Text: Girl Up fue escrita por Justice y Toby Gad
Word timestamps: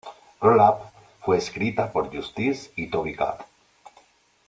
Girl 0.41 0.59
Up 0.59 0.87
fue 1.21 1.37
escrita 1.37 1.91
por 1.93 2.09
Justice 2.11 2.71
y 2.75 2.87
Toby 2.87 3.13
Gad 3.13 3.37